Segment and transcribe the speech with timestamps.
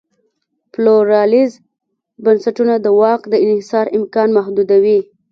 [0.73, 1.51] پلورالایز
[2.23, 4.99] بنسټونه د واک دانحصار امکان محدودوي.